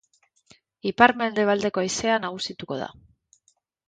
Ipar-mendebaldeko 0.91 1.81
haizea 1.83 2.15
nagusituko 2.23 2.79
da. 2.81 2.89